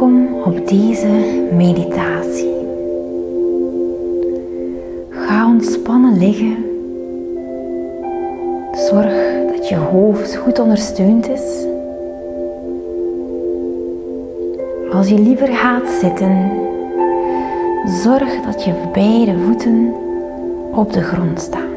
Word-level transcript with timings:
Welkom 0.00 0.34
op 0.44 0.68
deze 0.68 1.08
meditatie. 1.52 2.54
Ga 5.10 5.46
ontspannen 5.46 6.18
liggen. 6.18 6.56
Zorg 8.72 9.12
dat 9.54 9.68
je 9.68 9.76
hoofd 9.76 10.36
goed 10.36 10.58
ondersteund 10.58 11.28
is. 11.28 11.64
Als 14.92 15.08
je 15.08 15.18
liever 15.18 15.48
gaat 15.48 15.88
zitten, 15.88 16.50
zorg 17.86 18.40
dat 18.44 18.64
je 18.64 18.74
beide 18.92 19.38
voeten 19.38 19.94
op 20.74 20.92
de 20.92 21.02
grond 21.02 21.40
staan. 21.40 21.70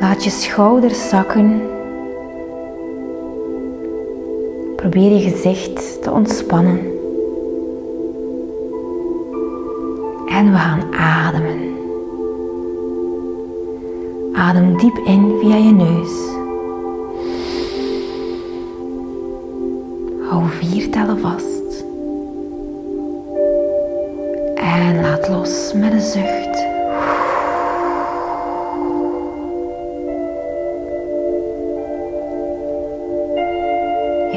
Laat 0.00 0.24
je 0.24 0.30
schouders 0.30 1.08
zakken. 1.08 1.74
Probeer 4.76 5.12
je 5.12 5.30
gezicht 5.30 6.02
te 6.02 6.10
ontspannen. 6.10 6.78
En 10.28 10.50
we 10.50 10.56
gaan 10.56 10.94
ademen. 10.94 11.74
Adem 14.32 14.76
diep 14.78 14.96
in 14.96 15.36
via 15.40 15.56
je 15.56 15.72
neus. 15.72 16.34
Hou 20.28 20.48
vier 20.48 20.90
tellen 20.90 21.18
vast. 21.18 21.84
En 24.54 25.00
laat 25.00 25.28
los 25.28 25.72
met 25.74 25.92
een 25.92 26.00
zucht. 26.00 26.75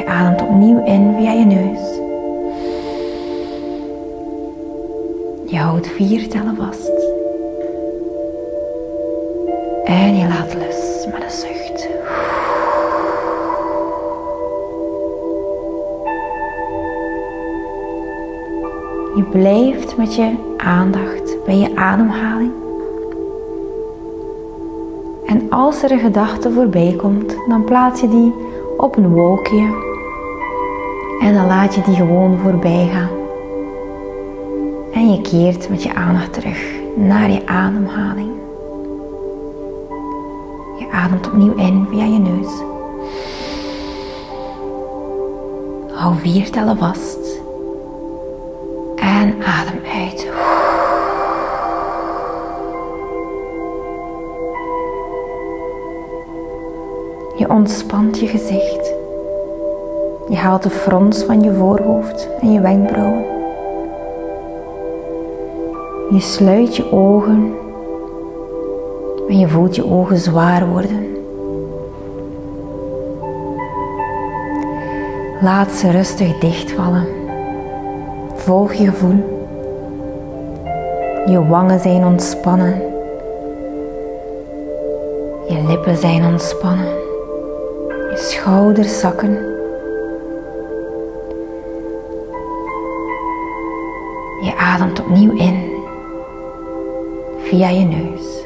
Ademt 0.10 0.42
opnieuw 0.42 0.86
in 0.86 1.14
via 1.18 1.32
je 1.32 1.46
neus. 1.46 1.98
Je 5.46 5.58
houdt 5.58 5.88
vier 5.88 6.28
tellen 6.30 6.56
vast. 6.56 6.92
En 9.84 10.18
je 10.18 10.28
laat 10.28 10.54
los 10.54 11.06
met 11.06 11.24
een 11.24 11.30
zucht. 11.30 11.88
Je 19.16 19.24
blijft 19.32 19.98
met 19.98 20.16
je 20.16 20.36
aandacht 20.58 21.38
bij 21.46 21.58
je 21.58 21.76
ademhaling. 21.76 22.52
En 25.26 25.50
als 25.50 25.84
er 25.84 25.92
een 25.92 26.00
gedachte 26.00 26.52
voorbij 26.52 26.96
komt, 26.98 27.36
dan 27.50 27.64
plaats 27.64 28.02
je 28.02 28.08
die 28.08 28.34
op 28.78 28.98
een 28.98 29.14
wolkje 29.14 29.88
en 31.20 31.34
dan 31.34 31.48
laat 31.48 31.75
je 31.75 31.81
die 31.81 31.95
gewoon 31.95 32.38
voorbij 32.38 32.89
gaan. 32.94 33.09
En 34.94 35.12
je 35.12 35.22
keert 35.22 35.70
met 35.70 35.84
je 35.84 35.94
aandacht 35.94 36.34
terug 36.34 36.80
naar 36.95 37.31
je 37.31 37.48
ademhaling. 37.48 38.31
Je 40.80 40.88
ademt 40.92 41.28
opnieuw 41.28 41.56
in 41.56 41.88
via 41.90 42.03
je 42.03 42.20
neus. 42.20 42.52
Hou 45.94 46.16
vier 46.17 46.52
tellen 46.52 46.78
vast. 46.78 47.42
En 48.95 49.36
adem 49.44 49.81
uit. 49.94 50.28
Je 57.38 57.50
ontspant 57.50 58.19
je 58.19 58.28
gezicht. 58.28 58.99
Je 60.29 60.35
haalt 60.35 60.63
de 60.63 60.69
frons 60.69 61.23
van 61.23 61.41
je 61.41 61.53
voorhoofd 61.53 62.28
en 62.41 62.51
je 62.51 62.59
wenkbrauwen. 62.59 63.25
Je 66.09 66.19
sluit 66.19 66.75
je 66.75 66.91
ogen 66.91 67.53
en 69.29 69.39
je 69.39 69.47
voelt 69.47 69.75
je 69.75 69.85
ogen 69.91 70.18
zwaar 70.18 70.68
worden. 70.68 71.07
Laat 75.41 75.72
ze 75.72 75.91
rustig 75.91 76.39
dichtvallen. 76.39 77.07
Volg 78.35 78.73
je 78.73 78.85
gevoel. 78.85 79.23
Je 81.25 81.45
wangen 81.47 81.79
zijn 81.79 82.06
ontspannen. 82.06 82.81
Je 85.47 85.63
lippen 85.68 85.97
zijn 85.97 86.25
ontspannen. 86.25 86.88
Je 87.88 88.18
schouders 88.18 89.00
zakken. 89.00 89.49
Je 94.41 94.55
ademt 94.57 95.00
opnieuw 95.00 95.31
in 95.31 95.72
via 97.38 97.69
je 97.69 97.85
neus. 97.85 98.45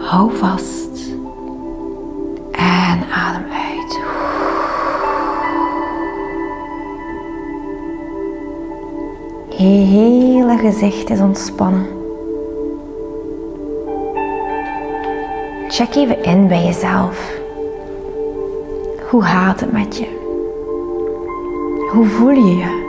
Hou 0.00 0.36
vast 0.36 1.12
en 2.50 3.04
adem 3.12 3.44
uit. 3.52 3.98
Je 9.48 9.64
hele 9.64 10.56
gezicht 10.58 11.10
is 11.10 11.20
ontspannen. 11.20 11.86
Check 15.68 15.94
even 15.94 16.22
in 16.22 16.48
bij 16.48 16.64
jezelf. 16.64 17.38
Hoe 19.10 19.22
gaat 19.22 19.60
het 19.60 19.72
met 19.72 19.96
je? 19.98 20.18
Hoe 21.92 22.06
voel 22.06 22.30
je 22.30 22.56
je? 22.56 22.79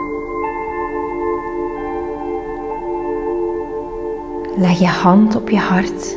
Leg 4.56 4.78
je 4.78 4.86
hand 4.86 5.36
op 5.36 5.50
je 5.50 5.58
hart 5.58 6.16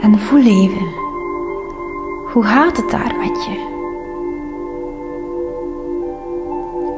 en 0.00 0.18
voel 0.18 0.44
even. 0.44 0.88
Hoe 2.32 2.42
gaat 2.42 2.76
het 2.76 2.90
daar 2.90 3.14
met 3.18 3.44
je? 3.44 3.74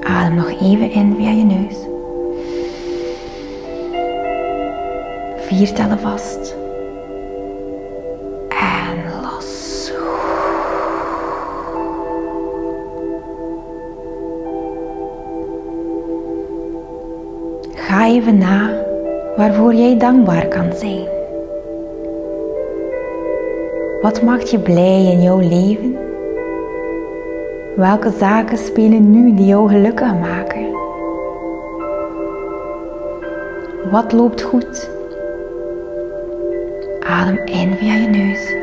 Adem 0.00 0.34
nog 0.34 0.50
even 0.50 0.90
in 0.90 1.14
via 1.16 1.30
je 1.30 1.44
neus. 1.44 1.76
Vier 5.46 5.72
tellen 5.72 5.98
vast. 5.98 6.56
En 8.48 9.22
los. 9.22 9.92
Ga 17.74 18.06
even 18.06 18.38
na 18.38 18.86
waarvoor 19.38 19.74
jij 19.74 19.98
dankbaar 19.98 20.48
kan 20.48 20.72
zijn. 20.72 21.06
Wat 24.02 24.22
maakt 24.22 24.50
je 24.50 24.58
blij 24.58 25.04
in 25.04 25.22
jouw 25.22 25.38
leven? 25.38 25.96
Welke 27.76 28.10
zaken 28.10 28.58
spelen 28.58 29.10
nu 29.10 29.34
die 29.34 29.46
jou 29.46 29.68
gelukkig 29.68 30.14
maken? 30.14 30.66
Wat 33.90 34.12
loopt 34.12 34.42
goed? 34.42 34.90
Adem 37.00 37.36
in 37.44 37.76
via 37.76 37.94
je 37.94 38.08
neus. 38.08 38.54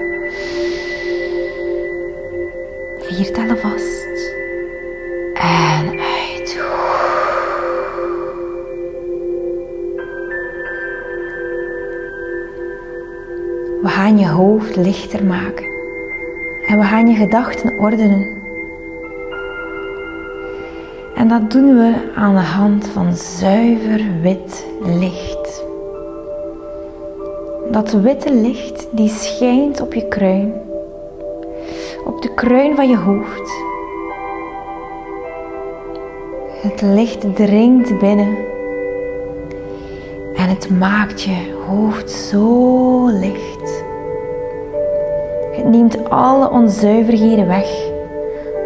Vier 2.97 3.33
tellen 3.33 3.57
vast. 3.57 4.33
En 5.33 5.94
gaan 13.95 14.17
je 14.17 14.27
hoofd 14.27 14.75
lichter 14.75 15.25
maken. 15.25 15.65
En 16.67 16.79
we 16.79 16.83
gaan 16.83 17.07
je 17.07 17.15
gedachten 17.15 17.79
ordenen. 17.79 18.27
En 21.15 21.27
dat 21.27 21.51
doen 21.51 21.77
we 21.77 22.11
aan 22.15 22.35
de 22.35 22.41
hand 22.41 22.87
van 22.87 23.15
zuiver 23.15 24.21
wit 24.21 24.65
licht. 24.81 25.63
Dat 27.71 27.91
witte 27.91 28.33
licht 28.33 28.87
die 28.91 29.09
schijnt 29.09 29.81
op 29.81 29.93
je 29.93 30.07
kruin, 30.07 30.53
op 32.05 32.21
de 32.21 32.33
kruin 32.33 32.75
van 32.75 32.89
je 32.89 32.97
hoofd. 32.97 33.51
Het 36.61 36.81
licht 36.81 37.35
dringt 37.35 37.99
binnen 37.99 38.37
en 40.35 40.49
het 40.49 40.69
maakt 40.69 41.21
je 41.21 41.63
hoofd 41.67 42.11
zo 42.11 43.07
licht. 43.07 43.44
Neemt 45.75 46.09
alle 46.09 46.49
onzuiverheden 46.49 47.47
weg, 47.47 47.91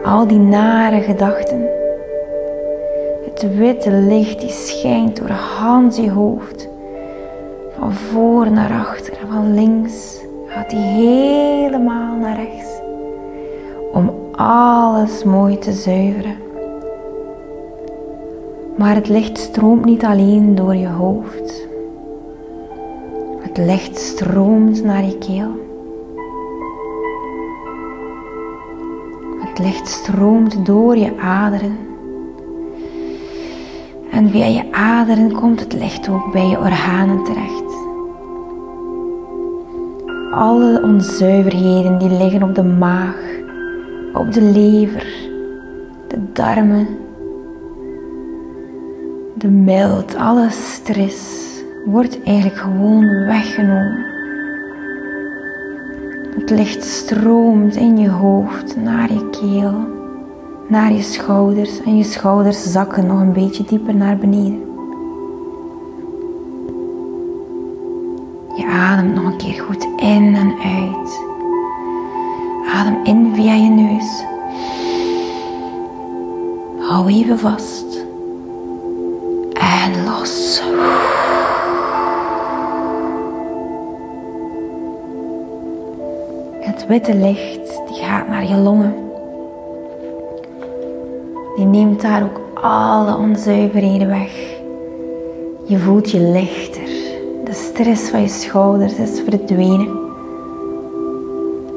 al 0.04 0.28
die 0.28 0.40
nare 0.40 1.02
gedachten. 1.02 1.70
Het 3.24 3.56
witte 3.56 3.92
licht 3.92 4.40
die 4.40 4.50
schijnt 4.50 5.18
door 5.18 5.30
Hans 5.30 5.98
je 5.98 6.12
hoofd, 6.12 6.70
van 7.78 7.94
voor 7.94 8.52
naar 8.52 8.72
achter, 8.72 9.14
van 9.32 9.54
links 9.54 10.22
gaat 10.46 10.70
die 10.70 10.80
helemaal 10.80 12.16
naar 12.16 12.36
rechts. 12.36 12.82
Om 13.94 14.14
alles 14.36 15.24
mooi 15.24 15.58
te 15.58 15.72
zuiveren. 15.72 16.36
Maar 18.78 18.96
het 18.96 19.08
licht 19.08 19.38
stroomt 19.38 19.86
niet 19.86 20.04
alleen 20.06 20.56
door 20.56 20.76
je 20.76 20.88
hoofd. 20.88 21.68
Het 23.40 23.58
licht 23.58 23.98
stroomt 24.00 24.84
naar 24.84 25.06
je 25.06 25.18
keel. 25.18 25.69
Het 29.60 29.68
licht 29.68 29.88
stroomt 29.88 30.66
door 30.66 30.98
je 30.98 31.18
aderen. 31.18 31.78
En 34.12 34.30
via 34.30 34.46
je 34.46 34.72
aderen 34.72 35.32
komt 35.32 35.60
het 35.60 35.74
licht 35.74 36.10
ook 36.10 36.32
bij 36.32 36.48
je 36.48 36.58
organen 36.58 37.24
terecht. 37.24 37.76
Alle 40.32 40.82
onzuiverheden 40.84 41.98
die 41.98 42.10
liggen 42.10 42.44
op 42.44 42.56
de 42.56 42.64
maag, 42.64 43.16
op 44.14 44.32
de 44.34 44.42
lever, 44.42 45.08
de 46.08 46.32
darmen, 46.34 46.88
de 49.34 49.48
mild, 49.48 50.16
alle 50.16 50.50
stress 50.50 51.48
wordt 51.86 52.24
eigenlijk 52.24 52.58
gewoon 52.58 53.26
weggenomen. 53.26 54.09
Licht 56.50 56.84
stroomt 56.84 57.76
in 57.76 57.98
je 57.98 58.10
hoofd 58.10 58.76
naar 58.76 59.14
je 59.14 59.30
keel, 59.30 59.74
naar 60.68 60.94
je 60.94 61.02
schouders 61.02 61.82
en 61.82 61.98
je 61.98 62.04
schouders 62.04 62.64
zakken 62.72 63.06
nog 63.06 63.20
een 63.20 63.34
beetje 63.34 63.64
dieper 63.64 63.96
naar 63.96 64.18
beneden. 64.18 64.62
Je 68.56 68.66
ademt 68.68 69.16
nog 69.16 69.26
een 69.26 69.38
keer 69.38 69.62
goed 69.62 69.84
in 69.84 70.36
en 70.36 70.54
uit. 70.64 71.20
Adem 72.74 73.04
in 73.04 73.32
via 73.36 73.54
je 73.54 73.70
neus. 73.70 74.24
Hou 76.80 77.08
even 77.08 77.40
vast. 77.40 78.06
En 79.54 80.04
los. 80.04 80.62
Het 86.80 86.88
witte 86.88 87.16
licht 87.16 87.82
die 87.88 88.04
gaat 88.04 88.28
naar 88.28 88.48
je 88.48 88.56
longen. 88.56 88.94
Die 91.56 91.66
neemt 91.66 92.02
daar 92.02 92.24
ook 92.24 92.42
alle 92.54 93.18
onzuiverheden 93.18 94.08
weg. 94.08 94.32
Je 95.66 95.78
voelt 95.78 96.12
je 96.12 96.20
lichter. 96.20 96.86
De 97.44 97.54
stress 97.54 98.10
van 98.10 98.22
je 98.22 98.28
schouders 98.28 98.94
is 98.94 99.22
verdwenen. 99.30 100.00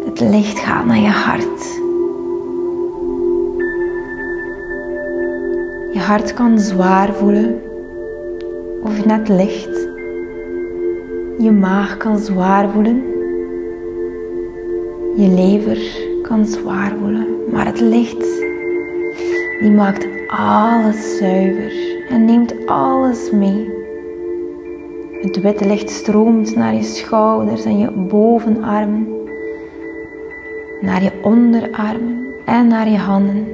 Het 0.05 0.21
licht 0.21 0.59
gaat 0.59 0.85
naar 0.85 0.99
je 1.01 1.09
hart. 1.09 1.79
Je 5.93 6.01
hart 6.01 6.35
kan 6.35 6.59
zwaar 6.59 7.13
voelen 7.13 7.61
of 8.85 9.05
net 9.05 9.29
licht. 9.29 9.89
Je 11.39 11.51
maag 11.61 11.97
kan 11.97 12.19
zwaar 12.19 12.69
voelen. 12.69 13.12
Je 15.17 15.29
lever 15.29 15.79
kan 16.23 16.47
zwaar 16.47 16.93
voelen, 16.99 17.27
maar 17.53 17.67
het 17.67 17.81
licht 17.81 18.41
die 19.61 19.71
maakt 19.71 20.07
alles 20.27 21.17
zuiver 21.17 21.73
en 22.09 22.25
neemt 22.25 22.67
alles 22.67 23.31
mee. 23.31 23.71
Het 25.23 25.41
witte 25.41 25.67
licht 25.67 25.91
stroomt 25.91 26.57
naar 26.57 26.75
je 26.75 26.83
schouders 26.83 27.65
en 27.65 27.79
je 27.79 27.91
bovenarmen, 27.91 29.09
naar 30.81 31.03
je 31.03 31.13
onderarmen 31.23 32.27
en 32.45 32.67
naar 32.67 32.89
je 32.89 32.99
handen. 32.99 33.47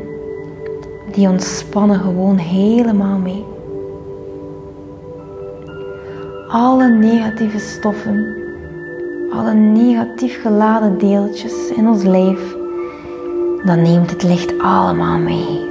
Die 1.12 1.28
ontspannen 1.28 2.00
gewoon 2.00 2.36
helemaal 2.36 3.18
mee. 3.18 3.44
Alle 6.48 6.88
negatieve 6.88 7.58
stoffen, 7.58 8.36
alle 9.32 9.54
negatief 9.54 10.40
geladen 10.42 10.98
deeltjes 10.98 11.68
in 11.68 11.88
ons 11.88 12.02
lijf, 12.02 12.56
dan 13.64 13.82
neemt 13.82 14.10
het 14.10 14.22
licht 14.22 14.58
allemaal 14.58 15.18
mee. 15.18 15.66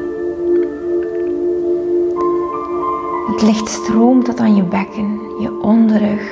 Het 3.32 3.42
licht 3.42 3.70
stroomt 3.70 4.26
tot 4.26 4.40
aan 4.40 4.56
je 4.56 4.64
bekken, 4.64 5.20
je 5.40 5.60
onderrug, 5.62 6.32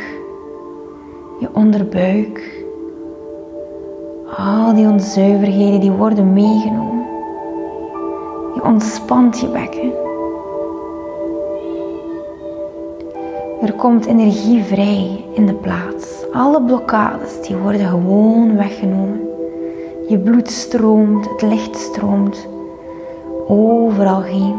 je 1.39 1.49
onderbuik. 1.53 2.63
Al 4.37 4.73
die 4.73 4.87
onzuiverheden 4.87 5.79
die 5.79 5.91
worden 5.91 6.33
meegenomen. 6.33 7.05
Je 8.55 8.63
ontspant 8.63 9.39
je 9.39 9.47
bekken. 9.47 10.04
Er 13.65 13.73
komt 13.73 14.05
energie 14.05 14.63
vrij 14.63 15.25
in 15.33 15.45
de 15.45 15.53
plaats. 15.53 16.25
Alle 16.33 16.61
blokkades 16.61 17.41
die 17.41 17.55
worden 17.55 17.87
gewoon 17.87 18.57
weggenomen. 18.57 19.19
Je 20.07 20.19
bloed 20.19 20.51
stroomt, 20.51 21.29
het 21.29 21.41
licht 21.41 21.77
stroomt 21.77 22.47
overal 23.47 24.21
heen. 24.21 24.55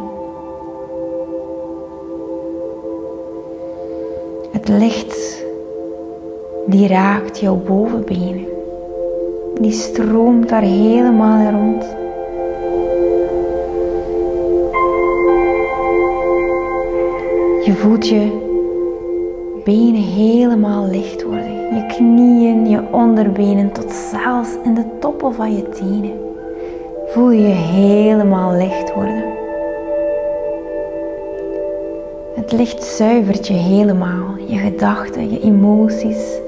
Het 4.52 4.68
licht 4.68 5.44
die 6.66 6.88
raakt 6.88 7.38
jouw 7.38 7.56
bovenbenen. 7.56 8.46
Die 9.60 9.72
stroomt 9.72 10.48
daar 10.48 10.62
helemaal 10.62 11.50
rond. 11.50 11.84
Je 17.64 17.72
voelt 17.74 18.08
je 18.08 18.45
benen 19.66 20.02
helemaal 20.02 20.88
licht 20.90 21.22
worden. 21.22 21.74
Je 21.74 21.86
knieën, 21.86 22.68
je 22.70 22.82
onderbenen 22.92 23.72
tot 23.72 23.92
zelfs 23.92 24.48
in 24.64 24.74
de 24.74 24.84
toppen 25.00 25.34
van 25.34 25.56
je 25.56 25.68
tenen. 25.68 26.12
Voel 27.06 27.30
je 27.30 27.54
helemaal 27.54 28.56
licht 28.56 28.94
worden. 28.94 29.24
Het 32.34 32.52
licht 32.52 32.84
zuivert 32.84 33.46
je 33.46 33.52
helemaal, 33.52 34.36
je 34.46 34.56
gedachten, 34.56 35.30
je 35.30 35.40
emoties. 35.40 36.38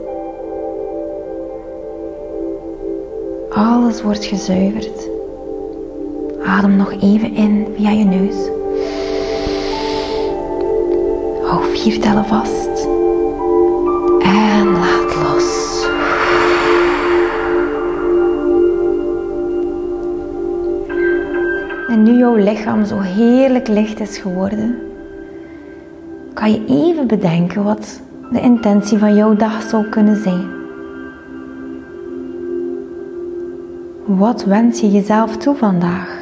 Alles 3.50 4.02
wordt 4.02 4.24
gezuiverd. 4.24 5.08
Adem 6.44 6.76
nog 6.76 6.92
even 6.92 7.34
in 7.34 7.66
via 7.76 7.90
je 7.90 8.04
neus. 8.04 8.36
Hou 11.42 11.64
vier 11.64 12.00
tellen 12.00 12.24
vast. 12.24 12.77
En 21.98 22.04
nu 22.04 22.18
jouw 22.18 22.34
lichaam 22.34 22.84
zo 22.84 23.00
heerlijk 23.00 23.68
licht 23.68 24.00
is 24.00 24.18
geworden, 24.18 24.78
kan 26.34 26.50
je 26.52 26.64
even 26.66 27.06
bedenken 27.06 27.64
wat 27.64 28.00
de 28.30 28.40
intentie 28.40 28.98
van 28.98 29.14
jouw 29.14 29.36
dag 29.36 29.62
zou 29.62 29.84
kunnen 29.84 30.16
zijn. 30.16 30.46
Wat 34.06 34.44
wens 34.44 34.80
je 34.80 34.90
jezelf 34.90 35.36
toe 35.36 35.56
vandaag? 35.56 36.20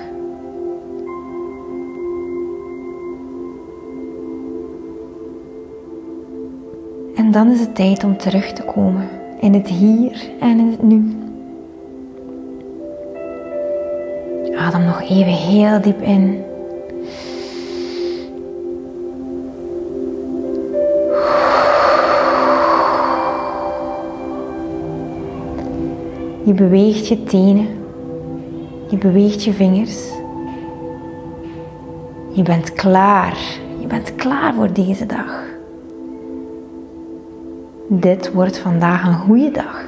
En 7.14 7.30
dan 7.30 7.50
is 7.50 7.60
het 7.60 7.74
tijd 7.74 8.04
om 8.04 8.16
terug 8.16 8.52
te 8.52 8.62
komen 8.62 9.08
in 9.40 9.54
het 9.54 9.68
hier 9.68 10.30
en 10.40 10.58
in 10.58 10.70
het 10.70 10.82
nu. 10.82 11.25
Adem 14.66 14.84
nog 14.84 15.02
even 15.02 15.32
heel 15.32 15.80
diep 15.80 16.02
in. 16.02 16.44
Je 26.44 26.52
beweegt 26.54 27.08
je 27.08 27.24
tenen. 27.24 27.66
Je 28.88 28.96
beweegt 28.96 29.44
je 29.44 29.52
vingers. 29.52 29.96
Je 32.32 32.42
bent 32.42 32.72
klaar. 32.72 33.36
Je 33.80 33.86
bent 33.86 34.14
klaar 34.14 34.54
voor 34.54 34.72
deze 34.72 35.06
dag. 35.06 35.44
Dit 37.88 38.32
wordt 38.32 38.58
vandaag 38.58 39.06
een 39.06 39.18
goede 39.18 39.50
dag. 39.50 39.84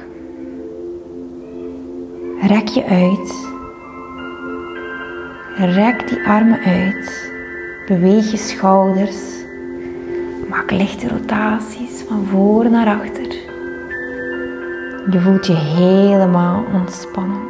Rek 2.41 2.67
je 2.67 2.85
uit. 2.85 3.48
Rek 5.59 6.07
die 6.07 6.27
armen 6.27 6.59
uit. 6.59 7.31
Beweeg 7.87 8.31
je 8.31 8.37
schouders. 8.37 9.21
Maak 10.49 10.71
lichte 10.71 11.07
rotaties 11.07 12.01
van 12.07 12.25
voor 12.25 12.69
naar 12.69 12.87
achter. 12.87 13.27
Je 15.09 15.19
voelt 15.19 15.45
je 15.45 15.55
helemaal 15.55 16.63
ontspannen. 16.73 17.41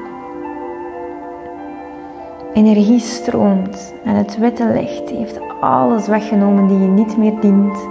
Energie 2.54 3.00
stroomt 3.00 3.94
en 4.04 4.16
het 4.16 4.38
witte 4.38 4.66
licht 4.66 5.10
heeft 5.10 5.40
alles 5.62 6.08
weggenomen 6.08 6.68
die 6.68 6.80
je 6.80 6.88
niet 6.88 7.18
meer 7.18 7.40
dient. 7.40 7.88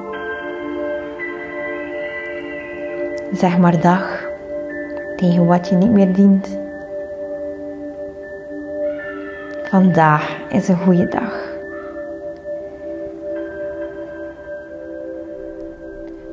Zeg 3.32 3.58
maar 3.58 3.80
dag 3.80 4.26
tegen 5.16 5.46
wat 5.46 5.68
je 5.68 5.76
niet 5.76 5.92
meer 5.92 6.12
dient. 6.12 6.67
Vandaag 9.68 10.38
is 10.48 10.68
een 10.68 10.78
goede 10.78 11.08
dag. 11.08 11.56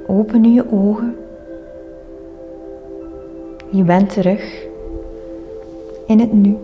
Open 0.08 0.42
nu 0.42 0.50
je 0.50 0.72
ogen. 0.72 1.18
Je 3.70 3.84
bent 3.84 4.14
terug 4.14 4.66
in 6.08 6.20
het 6.20 6.34
nu. 6.34 6.58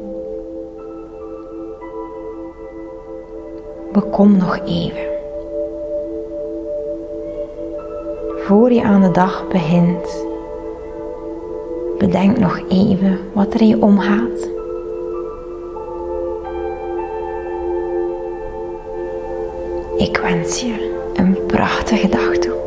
Bekom 3.92 4.38
nog 4.38 4.60
even. 4.66 5.10
Voor 8.38 8.72
je 8.72 8.84
aan 8.84 9.02
de 9.02 9.12
dag 9.12 9.48
begint, 9.48 10.26
bedenk 11.98 12.40
nog 12.40 12.62
even 12.70 13.20
wat 13.34 13.54
er 13.54 13.62
in 13.62 13.68
je 13.68 13.82
omgaat. 13.82 14.61
Ik 20.02 20.18
wens 20.18 20.62
je 20.62 21.12
een 21.14 21.46
prachtige 21.46 22.10
dag 22.10 22.38
toe. 22.38 22.61